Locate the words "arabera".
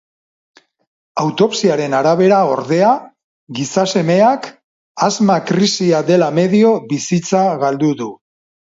1.97-2.39